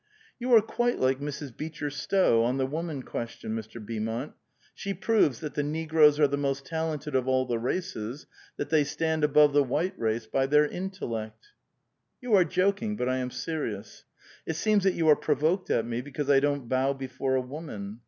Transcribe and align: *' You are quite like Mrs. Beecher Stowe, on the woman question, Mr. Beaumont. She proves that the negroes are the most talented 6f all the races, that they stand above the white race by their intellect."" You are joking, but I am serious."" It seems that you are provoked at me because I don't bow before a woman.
*' 0.21 0.39
You 0.39 0.51
are 0.55 0.63
quite 0.63 0.97
like 0.99 1.19
Mrs. 1.19 1.55
Beecher 1.55 1.91
Stowe, 1.91 2.41
on 2.43 2.57
the 2.57 2.65
woman 2.65 3.03
question, 3.03 3.55
Mr. 3.55 3.79
Beaumont. 3.79 4.33
She 4.73 4.95
proves 4.95 5.41
that 5.41 5.53
the 5.53 5.61
negroes 5.61 6.19
are 6.19 6.27
the 6.27 6.37
most 6.39 6.65
talented 6.65 7.13
6f 7.13 7.27
all 7.27 7.45
the 7.45 7.59
races, 7.59 8.25
that 8.57 8.71
they 8.71 8.83
stand 8.83 9.23
above 9.23 9.53
the 9.53 9.63
white 9.63 9.93
race 9.99 10.25
by 10.25 10.47
their 10.47 10.65
intellect."" 10.65 11.49
You 12.19 12.33
are 12.33 12.43
joking, 12.43 12.95
but 12.95 13.09
I 13.09 13.17
am 13.17 13.29
serious."" 13.29 14.03
It 14.47 14.55
seems 14.55 14.85
that 14.85 14.95
you 14.95 15.07
are 15.07 15.15
provoked 15.15 15.69
at 15.69 15.85
me 15.85 16.01
because 16.01 16.31
I 16.31 16.39
don't 16.39 16.67
bow 16.67 16.93
before 16.93 17.35
a 17.35 17.41
woman. 17.41 17.99